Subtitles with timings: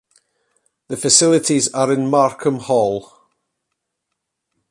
[0.87, 3.11] The facilities are in Markham Hall.